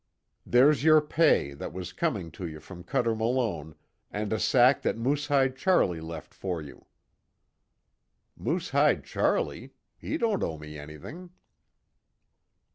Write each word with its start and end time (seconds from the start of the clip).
"There's 0.47 0.83
your 0.83 0.99
pay 0.99 1.53
that 1.53 1.73
was 1.73 1.93
coming 1.93 2.31
to 2.31 2.47
you 2.47 2.59
from 2.59 2.83
Cuter 2.83 3.13
Malone, 3.13 3.75
and 4.09 4.33
a 4.33 4.39
sack 4.39 4.81
that 4.81 4.97
Moosehide 4.97 5.55
Charlie 5.55 6.01
left 6.01 6.33
for 6.33 6.59
you." 6.59 6.87
"Moosehide 8.35 9.03
Charlie? 9.03 9.73
He 9.99 10.17
don't 10.17 10.41
owe 10.41 10.57
me 10.57 10.75
anything." 10.79 11.29